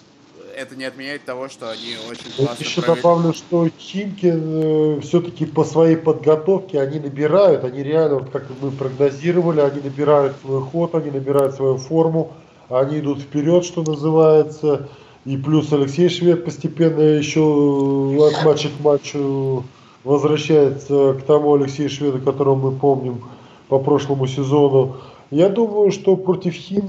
[0.56, 2.96] это не отменяет того, что они очень классно Еще провели.
[2.96, 8.70] добавлю, что Химкин э, все-таки по своей подготовке они набирают, они реально, вот как мы
[8.70, 12.32] прогнозировали, они набирают свой ход, они набирают свою форму,
[12.68, 14.88] они идут вперед, что называется.
[15.26, 19.64] И плюс Алексей Швед постепенно еще от матча к матчу
[20.02, 23.22] возвращается к тому Алексею Шведу, которого мы помним
[23.68, 24.96] по прошлому сезону.
[25.30, 26.88] Я думаю, что против Хим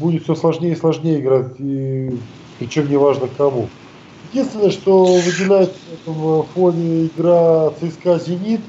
[0.00, 1.52] будет все сложнее и сложнее играть.
[1.58, 2.18] И
[2.58, 3.68] причем неважно кому.
[4.32, 5.72] Единственное, что выделяет
[6.04, 8.60] в этом фоне игра ЦСКА «Зенит»,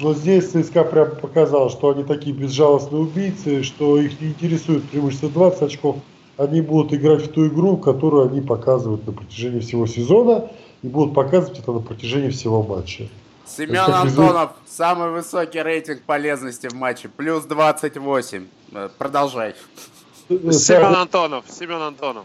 [0.00, 5.28] но здесь ЦСКА прям показал, что они такие безжалостные убийцы, что их не интересует преимущество
[5.28, 5.96] 20 очков.
[6.36, 10.50] Они будут играть в ту игру, которую они показывают на протяжении всего сезона,
[10.82, 13.08] и будут показывать это на протяжении всего матча.
[13.46, 18.46] Семен Антонов, самый высокий рейтинг полезности в матче, плюс 28.
[18.72, 19.54] Э, продолжай.
[20.28, 22.24] Семен Антонов, Семен Антонов.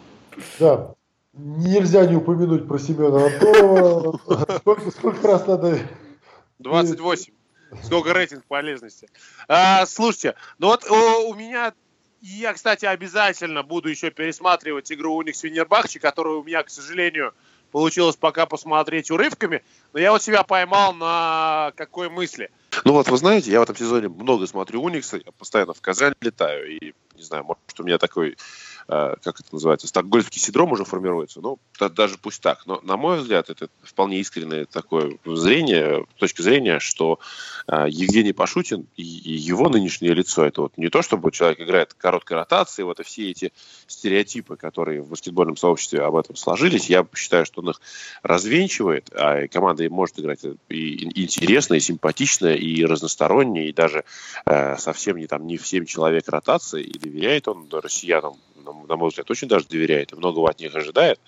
[0.60, 0.94] Да.
[1.34, 4.20] Нельзя не упомянуть про Семена Антонова.
[4.60, 5.80] Сколько, сколько раз надо...
[6.60, 7.34] 28.
[7.84, 9.08] Сколько рейтинг полезности.
[9.48, 11.74] А, слушайте, ну вот у, у меня
[12.22, 16.70] я, кстати, обязательно буду еще пересматривать игру у них с Венербахчи, которую у меня, к
[16.70, 17.34] сожалению,
[17.72, 19.64] получилось пока посмотреть урывками.
[19.94, 22.52] Но я вот себя поймал на какой мысли.
[22.86, 26.14] Ну вот, вы знаете, я в этом сезоне много смотрю Уникса, я постоянно в Казань
[26.22, 28.38] летаю, и, не знаю, может, у меня такой
[28.92, 31.40] как это называется, стокгольмский синдром уже формируется.
[31.40, 32.66] Ну, даже пусть так.
[32.66, 37.20] Но, на мой взгляд, это вполне искреннее такое зрение, точка зрения, что
[37.68, 41.94] э, Евгений Пашутин и, и его нынешнее лицо, это вот не то, чтобы человек играет
[41.94, 43.54] короткой ротации, вот и все эти
[43.88, 47.82] стереотипы, которые в баскетбольном сообществе об этом сложились, я считаю, что он их
[48.24, 54.04] развенчивает, а команда может играть и интересно, и симпатично, и разносторонне, и даже
[54.46, 59.10] э, совсем не там не в 7 человек ротации, и доверяет он россиянам на мой
[59.10, 61.20] взгляд, очень даже доверяет и многого от них ожидает.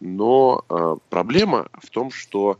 [0.00, 2.58] Но э, проблема в том, что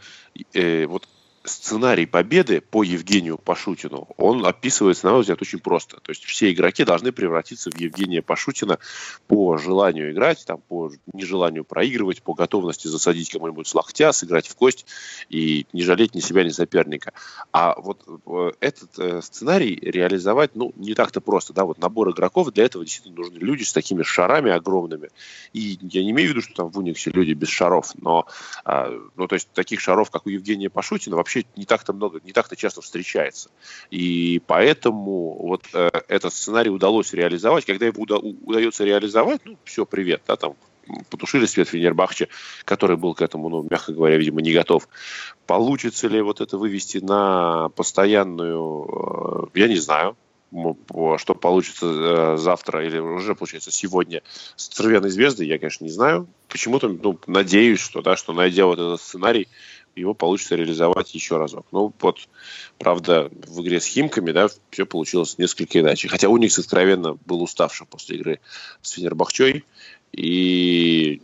[0.54, 1.06] э, вот
[1.46, 5.98] сценарий победы по Евгению Пашутину, он описывается, на мой взгляд, очень просто.
[6.00, 8.78] То есть все игроки должны превратиться в Евгения Пашутина
[9.26, 14.56] по желанию играть, там, по нежеланию проигрывать, по готовности засадить кому-нибудь с локтя, сыграть в
[14.56, 14.86] кость
[15.28, 17.12] и не жалеть ни себя, ни соперника.
[17.52, 21.52] А вот э, этот э, сценарий реализовать, ну, не так-то просто.
[21.52, 21.64] Да?
[21.64, 25.10] Вот набор игроков, для этого действительно нужны люди с такими шарами огромными.
[25.52, 28.26] И я не имею в виду, что там в Униксе люди без шаров, но,
[28.64, 32.20] э, ну, то есть таких шаров, как у Евгения Пашутина, вообще вообще не так-то много,
[32.24, 33.50] не так-то часто встречается.
[33.90, 37.64] И поэтому вот э, этот сценарий удалось реализовать.
[37.64, 40.54] Когда его уда- удается реализовать, ну, все, привет, да, там
[41.10, 42.28] потушили свет Фенербахче,
[42.64, 44.88] который был к этому, ну, мягко говоря, видимо, не готов.
[45.46, 50.16] Получится ли вот это вывести на постоянную, э, я не знаю,
[51.18, 54.22] что получится э, завтра или уже получается сегодня
[54.54, 56.28] с «Цервяной звездой», я, конечно, не знаю.
[56.48, 59.48] Почему-то ну, надеюсь, что, да, что найдя вот этот сценарий,
[59.96, 61.66] его получится реализовать еще разок.
[61.72, 62.28] Ну, вот,
[62.78, 66.08] правда, в игре с Химками, да, все получилось несколько иначе.
[66.08, 68.40] Хотя Уникс откровенно был уставшим после игры
[68.82, 69.64] с Фенербахчой.
[70.12, 71.22] И,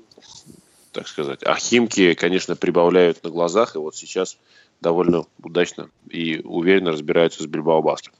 [0.92, 4.38] так сказать, а Химки, конечно, прибавляют на глазах, и вот сейчас
[4.80, 8.14] довольно удачно и уверенно разбираются с Бильбао Баскет.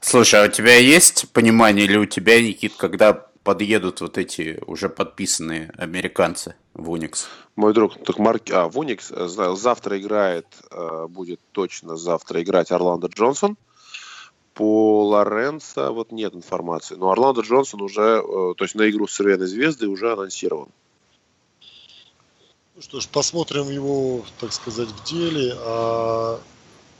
[0.00, 4.88] Слушай, а у тебя есть понимание или у тебя, Никит, когда подъедут вот эти уже
[4.88, 7.26] подписанные американцы в Unix?
[7.56, 12.70] Мой друг, так Марк, а, в Unix э, завтра играет, э, будет точно завтра играть
[12.72, 13.56] Орландо Джонсон.
[14.54, 16.94] По Лоренцо вот нет информации.
[16.96, 20.68] Но Орландо Джонсон уже, э, то есть на игру с Червяной Звездой уже анонсирован.
[22.74, 25.54] Ну что ж, посмотрим его, так сказать, в деле.
[25.58, 26.40] А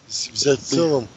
[0.08, 1.08] взять в целом,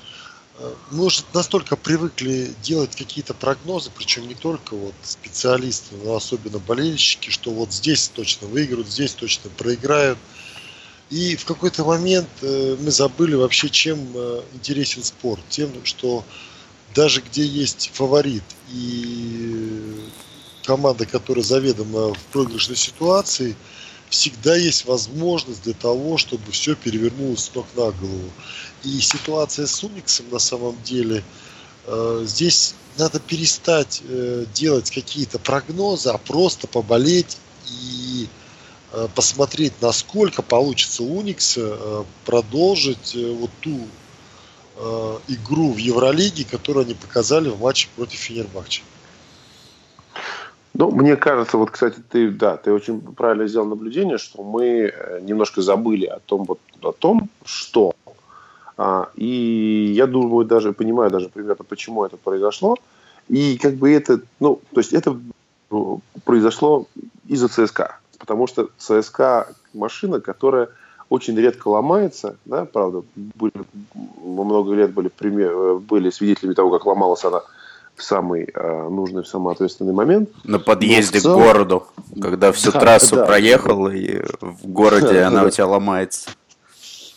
[0.91, 7.29] мы уже настолько привыкли делать какие-то прогнозы, причем не только вот специалисты, но особенно болельщики,
[7.29, 10.17] что вот здесь точно выиграют, здесь точно проиграют.
[11.09, 15.41] И в какой-то момент э, мы забыли вообще, чем э, интересен спорт.
[15.49, 16.23] Тем, что
[16.95, 20.09] даже где есть фаворит и
[20.63, 23.55] команда, которая заведомо в проигрышной ситуации,
[24.09, 28.29] всегда есть возможность для того, чтобы все перевернулось с ног на голову.
[28.83, 31.23] И ситуация с Униксом на самом деле,
[31.85, 34.01] э, здесь надо перестать
[34.53, 37.37] делать какие-то прогнозы, а просто поболеть
[37.69, 38.29] и
[38.95, 43.87] Э, посмотреть, насколько получится у Уникса э, продолжить э, вот ту
[45.29, 48.81] игру в Евролиге, которую они показали в матче против Фенербахча.
[50.77, 55.61] Ну, мне кажется, вот, кстати, ты, да, ты очень правильно сделал наблюдение, что мы немножко
[55.61, 57.93] забыли о том, вот, о том, что.
[58.77, 62.75] А, и я думаю, даже понимаю даже примерно, почему это произошло.
[63.29, 65.17] И как бы это, ну, то есть это
[66.25, 66.87] произошло
[67.27, 70.69] из-за ЦСКА потому что ЦСКА машина, которая
[71.09, 73.53] очень редко ломается, да, правда, были,
[74.23, 77.43] много лет были, пример, были свидетелями того, как ломалась она
[77.95, 80.29] в самый э, нужный, в самый ответственный момент.
[80.43, 81.39] На подъезде целом...
[81.39, 81.87] к городу,
[82.21, 83.25] когда всю да, трассу да.
[83.25, 85.47] проехал, и в городе да, она да.
[85.47, 86.29] у тебя ломается.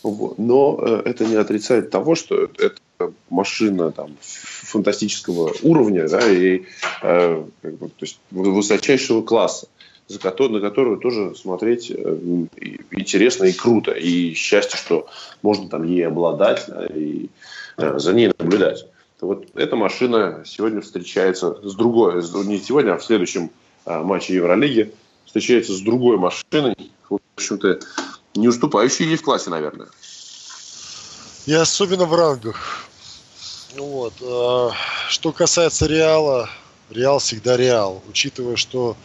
[0.02, 6.64] Но э, это не отрицает того, что это машина там, фантастического уровня, да, и
[7.02, 9.66] э, как бы, то есть высочайшего класса
[10.08, 12.16] за который, на которую тоже смотреть э,
[12.90, 13.92] интересно и круто.
[13.92, 15.06] И счастье, что
[15.42, 17.28] можно там ей обладать да, и
[17.76, 18.86] э, за ней наблюдать.
[19.20, 23.50] Вот эта машина сегодня встречается с другой, не сегодня, а в следующем
[23.84, 24.94] э, матче Евролиги
[25.26, 26.76] встречается с другой машиной,
[27.10, 27.80] в общем-то,
[28.34, 29.88] не уступающей ей в классе, наверное.
[31.46, 32.88] И особенно в рангах.
[33.76, 34.14] Вот.
[35.08, 36.48] Что касается Реала,
[36.90, 38.02] Реал всегда Реал.
[38.08, 38.96] Учитывая, что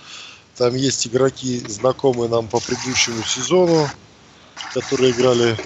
[0.56, 3.88] там есть игроки, знакомые нам по предыдущему сезону,
[4.74, 5.58] которые играли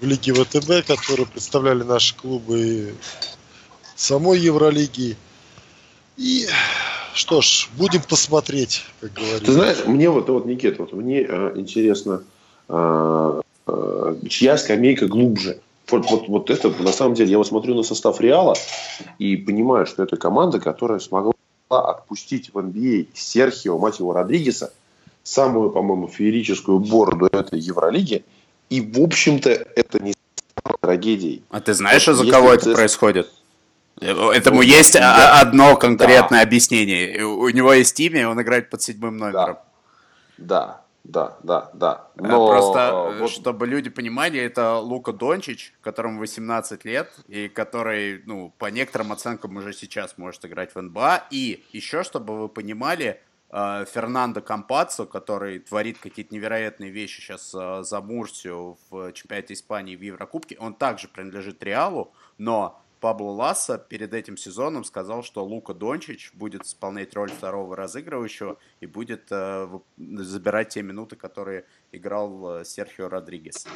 [0.00, 2.94] в Лиге ВТБ, которые представляли наши клубы
[3.96, 5.16] самой Евролиги.
[6.16, 6.46] И
[7.14, 9.44] что ж, будем посмотреть, как говорится.
[9.44, 12.22] Ты знаешь, мне вот, вот Никита, вот мне э, интересно,
[12.68, 15.60] э, э, чья скамейка глубже?
[15.90, 18.54] Вот, вот, вот это, на самом деле, я вот смотрю на состав Реала
[19.18, 21.34] и понимаю, что это команда, которая смогла
[21.68, 24.72] отпустить в NBA Серхио, мать его, Родригеса,
[25.22, 28.24] самую, по-моему, феерическую бороду этой Евролиги.
[28.70, 30.14] И, в общем-то, это не
[30.80, 31.42] трагедией.
[31.50, 33.30] А ты знаешь, вот, из-за кого это происходит?
[34.02, 35.40] Этому есть да.
[35.40, 36.46] одно конкретное да.
[36.46, 37.24] объяснение.
[37.24, 39.58] У него есть имя, он играет под седьмым номером.
[40.38, 40.56] Да.
[40.66, 42.08] да да, да, да.
[42.16, 43.30] Э, Но, Просто, э, вот...
[43.30, 49.56] чтобы люди понимали, это Лука Дончич, которому 18 лет, и который, ну, по некоторым оценкам
[49.56, 51.24] уже сейчас может играть в НБА.
[51.30, 58.00] И еще, чтобы вы понимали, э, Фернандо Кампацо, который творит какие-то невероятные вещи сейчас за
[58.00, 64.36] Мурсию в чемпионате Испании в Еврокубке, он также принадлежит Реалу, но Пабло Ласса перед этим
[64.36, 70.82] сезоном сказал, что Лука Дончич будет исполнять роль второго разыгрывающего и будет э, забирать те
[70.82, 73.66] минуты, которые играл э, Серхио Родригес.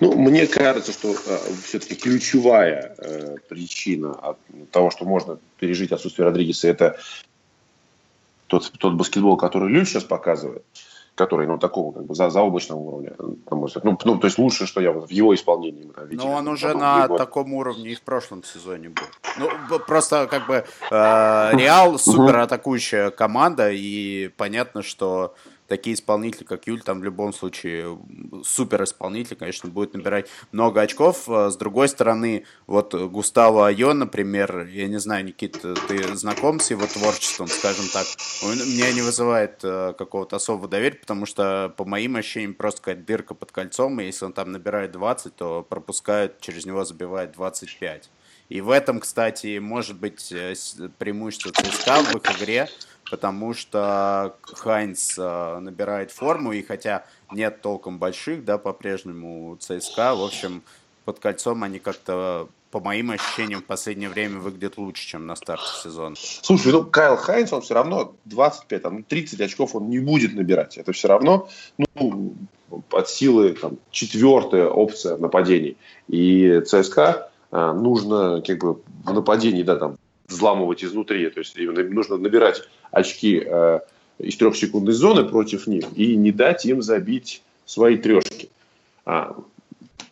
[0.00, 4.38] Ну, мне кажется, что э, все-таки ключевая э, причина от
[4.70, 6.98] того, что можно пережить отсутствие Родригеса, это
[8.46, 10.64] тот, тот баскетбол, который Люль сейчас показывает.
[10.74, 13.84] Э, который, ну, такого, как бы, за, заоблачного уровня, на мой взгляд.
[13.84, 16.24] Ну, ну, то есть лучше, что я вот в его исполнении там, видел.
[16.24, 17.18] Ну, он уже на год.
[17.18, 19.06] таком уровне и в прошлом сезоне был.
[19.38, 25.34] Ну, просто, как бы, э, Реал супер атакующая команда, и понятно, что
[25.68, 27.98] такие исполнители, как Юль, там в любом случае
[28.44, 31.28] супер исполнитель, конечно, будет набирать много очков.
[31.28, 36.70] А с другой стороны, вот Густаво Айон, например, я не знаю, Никит, ты знаком с
[36.70, 38.06] его творчеством, скажем так,
[38.42, 43.02] он меня не вызывает э, какого-то особого доверия, потому что, по моим ощущениям, просто какая-то
[43.06, 48.10] дырка под кольцом, и если он там набирает 20, то пропускает, через него забивает 25.
[48.50, 50.54] И в этом, кстати, может быть э,
[50.98, 52.68] преимущество ЦСКА в их игре,
[53.14, 60.24] потому что Хайнс э, набирает форму, и хотя нет толком больших, да, по-прежнему ЦСКА, в
[60.24, 60.64] общем,
[61.04, 65.68] под кольцом они как-то по моим ощущениям, в последнее время выглядят лучше, чем на старте
[65.80, 66.16] сезона.
[66.18, 70.76] Слушай, ну Кайл Хайнс, он все равно 25, там, 30 очков он не будет набирать.
[70.76, 71.48] Это все равно
[71.78, 72.34] ну,
[72.88, 75.76] под силы там, четвертая опция нападений.
[76.08, 79.98] И ЦСКА э, нужно как бы в нападении, да, там,
[80.34, 81.30] взламывать изнутри.
[81.30, 83.80] То есть нужно набирать очки э,
[84.18, 88.48] из трехсекундной зоны против них и не дать им забить свои трешки.
[89.06, 89.36] А,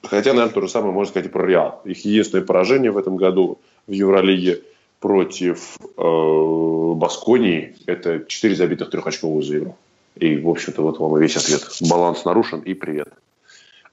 [0.02, 1.80] Хотя, наверное, то же самое можно сказать и про Реал.
[1.84, 4.62] Их единственное поражение в этом году в Евролиге
[5.00, 9.76] против э, Басконии– это 4 забитых трехочковых за игру.
[10.16, 11.62] И, в общем-то, вот вам и весь ответ.
[11.88, 13.08] Баланс нарушен и привет.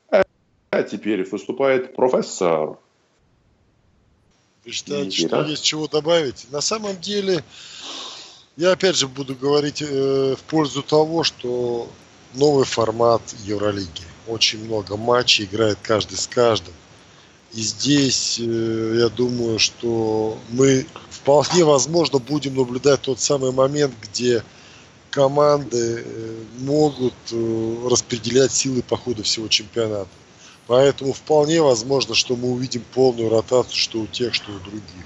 [0.09, 2.77] А теперь выступает профессор.
[4.71, 6.47] Считаете, что есть чего добавить?
[6.51, 7.43] На самом деле,
[8.57, 11.89] я опять же буду говорить э, в пользу того, что
[12.33, 14.03] новый формат Евролиги.
[14.27, 16.73] Очень много матчей, играет каждый с каждым.
[17.53, 24.43] И здесь, э, я думаю, что мы вполне возможно будем наблюдать тот самый момент, где
[25.09, 30.09] команды э, могут э, распределять силы по ходу всего чемпионата.
[30.69, 35.05] Поэтому вполне возможно, что мы увидим полную ротацию, что у тех, что у других.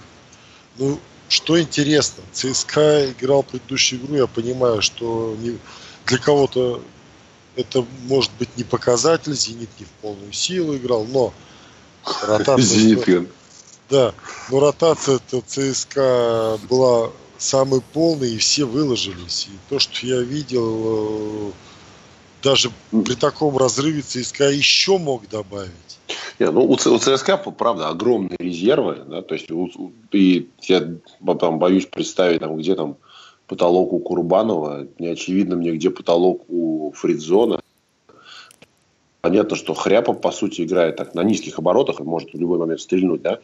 [0.77, 0.99] Ну,
[1.29, 5.57] что интересно, ЦСКА играл предыдущую игру, я понимаю, что не,
[6.05, 6.83] для кого-то
[7.55, 11.33] это может быть не показатель, Зенит не в полную силу играл, но
[12.23, 12.65] ротация...
[12.65, 13.29] Зенит,
[13.89, 14.13] да,
[14.51, 19.47] но ротация это ЦСКА была самой полной, и все выложились.
[19.47, 21.51] И то, что я видел, э,
[22.43, 25.71] даже при таком разрыве ЦСКА еще мог добавить.
[26.39, 30.95] Не, ну, у, у ЦСКА, правда, огромные резервы, да, то есть у, и я
[31.39, 32.97] там боюсь представить, там, где там
[33.47, 37.61] потолок у Курбанова, не очевидно мне, где потолок у Фридзона.
[39.21, 42.81] Понятно, что Хряпа, по сути, играет так на низких оборотах и может в любой момент
[42.81, 43.39] стрельнуть, да.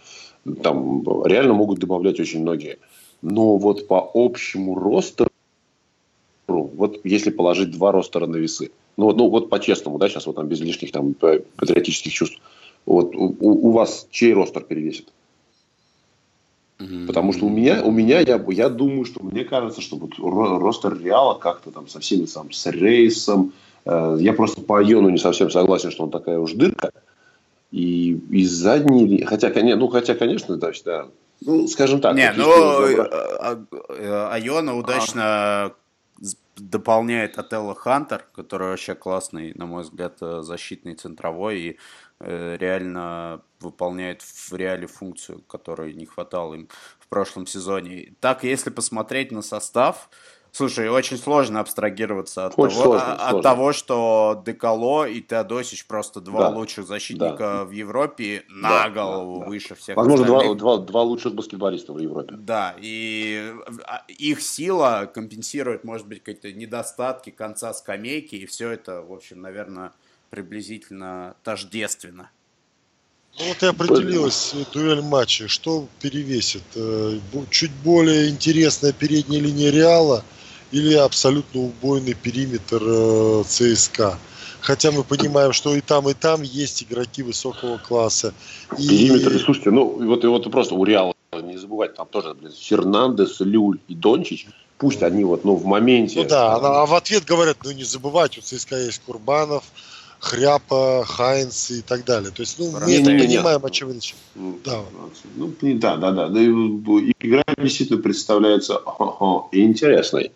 [0.62, 2.80] Там реально могут добавлять очень многие.
[3.22, 5.30] Но вот по общему ростеру,
[6.47, 10.36] вот если положить два ростера на весы, ну вот, ну вот по-честному, да, сейчас вот
[10.36, 12.39] там без лишних там патриотических чувств,
[12.86, 15.08] вот у, у вас чей ростер перевесит?
[17.08, 20.97] Потому что у меня, у меня я, я думаю, что мне кажется, что вот ростер
[20.97, 23.52] Реала как-то там со всеми, там, с Рейсом,
[23.86, 26.91] э, я просто по Айону не совсем согласен, что он такая уж дырка.
[27.72, 31.08] И из задней, хотя, ну, хотя, конечно, да, да,
[31.41, 32.16] ну, скажем так.
[32.16, 35.72] Не, ну, э, а, э, Айона удачно а.
[36.60, 41.80] Дополняет Отелло Хантер, который вообще классный, на мой взгляд, э, защитный центровой и
[42.22, 46.68] реально выполняет в реале функцию, которой не хватало им
[46.99, 48.14] в прошлом сезоне.
[48.20, 50.10] Так, если посмотреть на состав,
[50.52, 53.41] Слушай, очень сложно абстрагироваться от, того, сложно, от сложно.
[53.41, 57.66] того, что Деколо и Теодосич просто два да, лучших защитника да.
[57.66, 59.50] в Европе на да, голову да, да.
[59.50, 62.36] выше всех Возможно, два, два, два лучших баскетболиста в Европе.
[62.36, 63.54] Да, и
[63.86, 69.41] а, их сила компенсирует, может быть, какие-то недостатки конца скамейки, и все это, в общем,
[69.41, 69.93] наверное,
[70.32, 72.32] приблизительно тождественно.
[73.38, 75.47] Ну вот и определилась дуэль матча.
[75.47, 76.64] Что перевесит?
[76.76, 77.20] Э,
[77.52, 80.26] чуть более интересная передняя линия Реала–
[80.72, 84.17] или абсолютно убойный периметр э, ЦСКА.
[84.61, 88.34] Хотя мы понимаем, что и там, и там есть игроки высокого класса.
[88.78, 88.88] И...
[88.88, 93.80] Периметр, слушайте, ну вот, вот просто у Реала не забывать, там тоже блин, Фернандес, Люль
[93.88, 94.47] и Дончич,
[94.78, 96.22] пусть они вот, ну, в моменте...
[96.22, 99.63] Ну да, а, в ответ говорят, ну не забывайте, у ЦСКА есть Курбанов,
[100.20, 102.32] Хряпа, Хайнс и так далее.
[102.32, 104.15] То есть, ну, мы не, это не, понимаем, о чем речь.
[104.36, 104.82] Да.
[105.36, 106.28] Ну, да, да, да.
[106.28, 106.41] да.
[106.41, 108.82] Игра действительно представляется
[109.53, 110.34] интересной.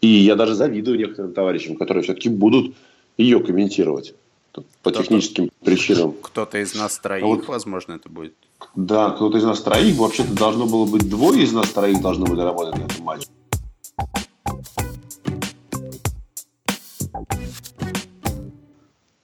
[0.00, 2.74] И я даже завидую некоторым товарищам, которые все-таки будут
[3.16, 4.14] ее комментировать
[4.82, 6.14] по техническим причинам.
[6.20, 8.34] Кто-то из нас троих, а вот, возможно, это будет.
[8.74, 9.96] Да, кто-то из нас троих.
[9.96, 13.28] Вообще-то должно было быть двое из нас троих должны были работать на этом матче.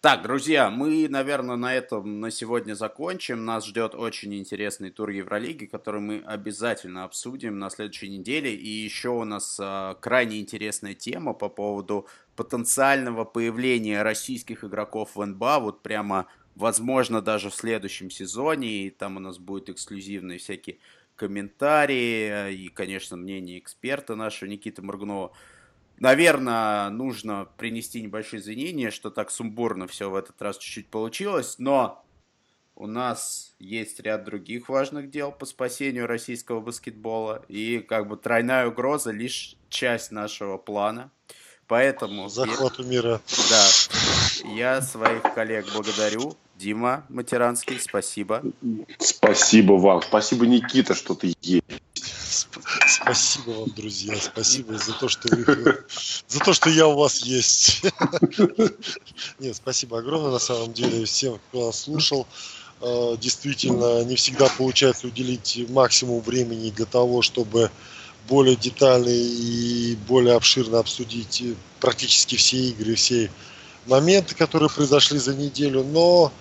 [0.00, 3.44] Так, друзья, мы, наверное, на этом на сегодня закончим.
[3.44, 8.54] Нас ждет очень интересный тур Евролиги, который мы обязательно обсудим на следующей неделе.
[8.54, 15.26] И еще у нас а, крайне интересная тема по поводу потенциального появления российских игроков в
[15.26, 15.58] НБА.
[15.58, 18.86] Вот прямо, возможно, даже в следующем сезоне.
[18.86, 20.78] И там у нас будут эксклюзивные всякие
[21.16, 25.32] комментарии и, конечно, мнение эксперта нашего Никиты Моргунова.
[26.00, 32.04] Наверное, нужно принести небольшие извинения, что так сумбурно все в этот раз чуть-чуть получилось, но
[32.76, 38.68] у нас есть ряд других важных дел по спасению российского баскетбола, и как бы тройная
[38.68, 41.10] угроза лишь часть нашего плана.
[41.66, 42.28] Поэтому...
[42.28, 42.88] Захвату я...
[42.88, 43.20] мира.
[43.50, 43.66] Да.
[44.54, 46.36] Я своих коллег благодарю.
[46.56, 48.42] Дима Матеранский, спасибо.
[48.98, 50.02] Спасибо вам.
[50.02, 51.64] Спасибо, Никита, что ты есть.
[53.02, 54.16] Спасибо вам, друзья.
[54.20, 55.84] Спасибо за то, что вы,
[56.26, 57.82] за то, что я у вас есть.
[59.38, 62.26] Нет, спасибо огромное на самом деле всем, кто нас слушал.
[62.80, 67.70] Э, действительно, не всегда получается уделить максимум времени для того, чтобы
[68.28, 71.42] более детально и более обширно обсудить
[71.80, 73.30] практически все игры, все
[73.86, 75.84] моменты, которые произошли за неделю.
[75.84, 76.32] Но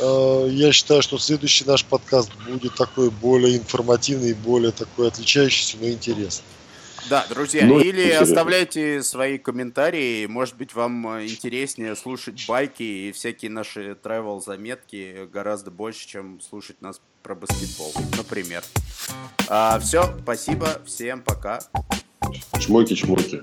[0.00, 6.44] я считаю, что следующий наш подкаст будет такой более информативный, более такой отличающийся, но интересный.
[7.08, 8.22] Да, друзья, ну, или интересно.
[8.22, 10.26] оставляйте свои комментарии.
[10.26, 16.82] Может быть, вам интереснее слушать байки и всякие наши travel заметки гораздо больше, чем слушать
[16.82, 18.62] нас про баскетбол, например.
[19.48, 21.60] А, все, спасибо, всем пока.
[22.58, 23.42] Чмоки-чмоки.